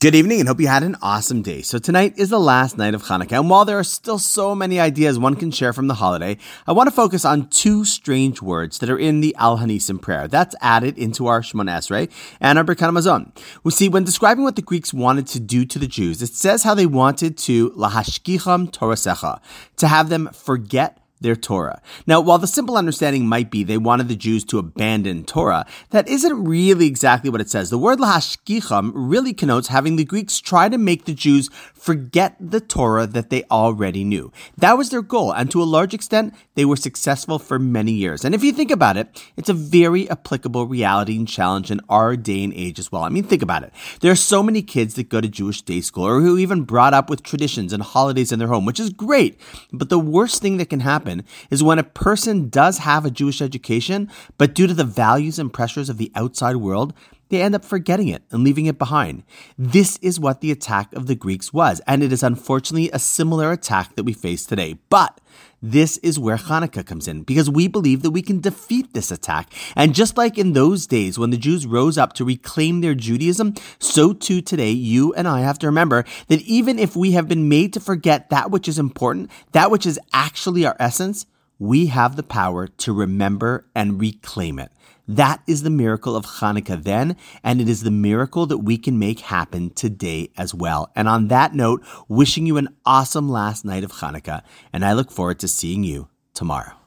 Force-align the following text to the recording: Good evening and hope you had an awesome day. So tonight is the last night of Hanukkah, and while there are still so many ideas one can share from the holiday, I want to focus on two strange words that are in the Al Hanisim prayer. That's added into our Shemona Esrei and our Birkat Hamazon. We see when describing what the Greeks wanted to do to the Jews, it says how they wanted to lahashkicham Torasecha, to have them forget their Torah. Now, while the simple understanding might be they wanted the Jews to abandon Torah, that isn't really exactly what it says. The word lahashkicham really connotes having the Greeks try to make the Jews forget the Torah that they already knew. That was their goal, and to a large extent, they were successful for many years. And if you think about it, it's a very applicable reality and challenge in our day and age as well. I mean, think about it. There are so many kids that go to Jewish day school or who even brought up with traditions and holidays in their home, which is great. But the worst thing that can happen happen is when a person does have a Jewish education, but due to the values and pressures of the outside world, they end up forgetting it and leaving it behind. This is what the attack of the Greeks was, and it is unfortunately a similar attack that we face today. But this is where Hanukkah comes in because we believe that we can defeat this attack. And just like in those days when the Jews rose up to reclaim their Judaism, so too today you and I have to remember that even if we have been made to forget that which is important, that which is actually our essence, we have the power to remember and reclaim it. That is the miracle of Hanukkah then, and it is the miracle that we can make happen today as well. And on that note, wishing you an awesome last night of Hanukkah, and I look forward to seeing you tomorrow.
Good 0.00 0.14
evening 0.14 0.38
and 0.38 0.48
hope 0.48 0.60
you 0.60 0.68
had 0.68 0.84
an 0.84 0.94
awesome 1.02 1.42
day. 1.42 1.60
So 1.60 1.80
tonight 1.80 2.14
is 2.16 2.28
the 2.28 2.38
last 2.38 2.78
night 2.78 2.94
of 2.94 3.02
Hanukkah, 3.02 3.40
and 3.40 3.50
while 3.50 3.64
there 3.64 3.80
are 3.80 3.82
still 3.82 4.20
so 4.20 4.54
many 4.54 4.78
ideas 4.78 5.18
one 5.18 5.34
can 5.34 5.50
share 5.50 5.72
from 5.72 5.88
the 5.88 5.94
holiday, 5.94 6.36
I 6.68 6.72
want 6.72 6.88
to 6.88 6.94
focus 6.94 7.24
on 7.24 7.48
two 7.48 7.84
strange 7.84 8.40
words 8.40 8.78
that 8.78 8.90
are 8.90 8.96
in 8.96 9.22
the 9.22 9.34
Al 9.40 9.58
Hanisim 9.58 10.00
prayer. 10.00 10.28
That's 10.28 10.54
added 10.60 10.96
into 10.98 11.26
our 11.26 11.40
Shemona 11.40 11.78
Esrei 11.78 12.12
and 12.40 12.58
our 12.58 12.64
Birkat 12.64 12.90
Hamazon. 12.90 13.36
We 13.64 13.72
see 13.72 13.88
when 13.88 14.04
describing 14.04 14.44
what 14.44 14.54
the 14.54 14.62
Greeks 14.62 14.94
wanted 14.94 15.26
to 15.26 15.40
do 15.40 15.64
to 15.64 15.80
the 15.80 15.88
Jews, 15.88 16.22
it 16.22 16.28
says 16.28 16.62
how 16.62 16.74
they 16.74 16.86
wanted 16.86 17.36
to 17.38 17.70
lahashkicham 17.70 18.70
Torasecha, 18.70 19.40
to 19.78 19.88
have 19.88 20.10
them 20.10 20.28
forget 20.32 21.07
their 21.20 21.36
Torah. 21.36 21.80
Now, 22.06 22.20
while 22.20 22.38
the 22.38 22.46
simple 22.46 22.76
understanding 22.76 23.26
might 23.26 23.50
be 23.50 23.64
they 23.64 23.78
wanted 23.78 24.08
the 24.08 24.16
Jews 24.16 24.44
to 24.46 24.58
abandon 24.58 25.24
Torah, 25.24 25.66
that 25.90 26.08
isn't 26.08 26.44
really 26.44 26.86
exactly 26.86 27.30
what 27.30 27.40
it 27.40 27.50
says. 27.50 27.70
The 27.70 27.78
word 27.78 27.98
lahashkicham 27.98 28.92
really 28.94 29.32
connotes 29.32 29.68
having 29.68 29.96
the 29.96 30.04
Greeks 30.04 30.40
try 30.40 30.68
to 30.68 30.78
make 30.78 31.04
the 31.04 31.14
Jews 31.14 31.50
forget 31.74 32.36
the 32.40 32.60
Torah 32.60 33.06
that 33.06 33.30
they 33.30 33.44
already 33.50 34.04
knew. 34.04 34.32
That 34.56 34.78
was 34.78 34.90
their 34.90 35.02
goal, 35.02 35.32
and 35.32 35.50
to 35.50 35.62
a 35.62 35.64
large 35.64 35.94
extent, 35.94 36.34
they 36.54 36.64
were 36.64 36.76
successful 36.76 37.38
for 37.38 37.58
many 37.58 37.92
years. 37.92 38.24
And 38.24 38.34
if 38.34 38.44
you 38.44 38.52
think 38.52 38.70
about 38.70 38.96
it, 38.96 39.22
it's 39.36 39.48
a 39.48 39.54
very 39.54 40.08
applicable 40.10 40.66
reality 40.66 41.16
and 41.16 41.28
challenge 41.28 41.70
in 41.70 41.80
our 41.88 42.16
day 42.16 42.44
and 42.44 42.52
age 42.54 42.78
as 42.78 42.92
well. 42.92 43.02
I 43.02 43.08
mean, 43.08 43.24
think 43.24 43.42
about 43.42 43.62
it. 43.62 43.72
There 44.00 44.12
are 44.12 44.16
so 44.16 44.42
many 44.42 44.62
kids 44.62 44.94
that 44.94 45.08
go 45.08 45.20
to 45.20 45.28
Jewish 45.28 45.62
day 45.62 45.80
school 45.80 46.04
or 46.04 46.20
who 46.20 46.38
even 46.38 46.62
brought 46.62 46.94
up 46.94 47.08
with 47.08 47.22
traditions 47.22 47.72
and 47.72 47.82
holidays 47.82 48.32
in 48.32 48.38
their 48.38 48.48
home, 48.48 48.64
which 48.64 48.80
is 48.80 48.90
great. 48.90 49.40
But 49.72 49.88
the 49.88 49.98
worst 49.98 50.42
thing 50.42 50.56
that 50.58 50.70
can 50.70 50.80
happen 50.80 51.07
happen 51.08 51.24
is 51.50 51.62
when 51.62 51.78
a 51.78 51.84
person 51.84 52.48
does 52.48 52.78
have 52.78 53.04
a 53.04 53.10
Jewish 53.10 53.40
education, 53.42 54.10
but 54.36 54.54
due 54.54 54.66
to 54.66 54.74
the 54.74 54.84
values 54.84 55.38
and 55.38 55.52
pressures 55.52 55.88
of 55.88 55.98
the 55.98 56.12
outside 56.14 56.56
world, 56.56 56.92
they 57.28 57.42
end 57.42 57.54
up 57.54 57.64
forgetting 57.64 58.08
it 58.08 58.22
and 58.30 58.44
leaving 58.44 58.66
it 58.66 58.78
behind. 58.78 59.22
This 59.56 59.98
is 59.98 60.20
what 60.20 60.40
the 60.40 60.50
attack 60.50 60.92
of 60.94 61.06
the 61.06 61.14
Greeks 61.14 61.52
was, 61.52 61.80
and 61.86 62.02
it 62.02 62.12
is 62.12 62.22
unfortunately 62.22 62.90
a 62.92 62.98
similar 62.98 63.52
attack 63.52 63.96
that 63.96 64.04
we 64.04 64.12
face 64.12 64.46
today. 64.46 64.78
But 64.88 65.20
this 65.60 65.96
is 65.98 66.18
where 66.18 66.36
Hanukkah 66.36 66.86
comes 66.86 67.08
in 67.08 67.22
because 67.22 67.50
we 67.50 67.66
believe 67.66 68.02
that 68.02 68.12
we 68.12 68.22
can 68.22 68.40
defeat 68.40 68.92
this 68.94 69.10
attack. 69.10 69.52
And 69.74 69.94
just 69.94 70.16
like 70.16 70.38
in 70.38 70.52
those 70.52 70.86
days 70.86 71.18
when 71.18 71.30
the 71.30 71.36
Jews 71.36 71.66
rose 71.66 71.98
up 71.98 72.12
to 72.14 72.24
reclaim 72.24 72.80
their 72.80 72.94
Judaism, 72.94 73.54
so 73.78 74.12
too 74.12 74.40
today 74.40 74.70
you 74.70 75.12
and 75.14 75.26
I 75.26 75.40
have 75.40 75.58
to 75.60 75.66
remember 75.66 76.04
that 76.28 76.42
even 76.42 76.78
if 76.78 76.94
we 76.94 77.12
have 77.12 77.28
been 77.28 77.48
made 77.48 77.72
to 77.72 77.80
forget 77.80 78.30
that 78.30 78.50
which 78.50 78.68
is 78.68 78.78
important, 78.78 79.30
that 79.52 79.70
which 79.70 79.84
is 79.84 79.98
actually 80.12 80.64
our 80.64 80.76
essence, 80.78 81.26
we 81.58 81.86
have 81.86 82.16
the 82.16 82.22
power 82.22 82.66
to 82.66 82.92
remember 82.92 83.66
and 83.74 84.00
reclaim 84.00 84.58
it. 84.58 84.70
That 85.06 85.42
is 85.46 85.62
the 85.62 85.70
miracle 85.70 86.14
of 86.14 86.26
Hanukkah 86.26 86.82
then, 86.82 87.16
and 87.42 87.60
it 87.60 87.68
is 87.68 87.82
the 87.82 87.90
miracle 87.90 88.46
that 88.46 88.58
we 88.58 88.76
can 88.76 88.98
make 88.98 89.20
happen 89.20 89.70
today 89.70 90.30
as 90.36 90.54
well. 90.54 90.92
And 90.94 91.08
on 91.08 91.28
that 91.28 91.54
note, 91.54 91.82
wishing 92.08 92.46
you 92.46 92.58
an 92.58 92.68
awesome 92.84 93.28
last 93.28 93.64
night 93.64 93.84
of 93.84 93.92
Hanukkah, 93.92 94.42
and 94.72 94.84
I 94.84 94.92
look 94.92 95.10
forward 95.10 95.38
to 95.40 95.48
seeing 95.48 95.82
you 95.82 96.08
tomorrow. 96.34 96.77